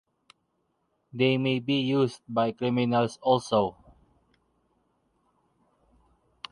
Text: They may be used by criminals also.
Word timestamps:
They 1.13 1.37
may 1.37 1.59
be 1.59 1.75
used 1.79 2.21
by 2.27 2.53
criminals 2.53 3.19
also. 3.21 3.77